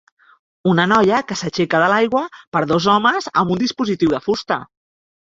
Una 0.71 0.85
noia 0.91 1.19
que 1.33 1.37
s'aixeca 1.41 1.83
de 1.85 1.91
l'aigua 1.93 2.25
per 2.57 2.65
dos 2.75 2.91
homes 2.97 3.31
amb 3.45 3.57
un 3.59 3.65
dispositiu 3.67 4.19
de 4.19 4.27
fusta 4.29 4.63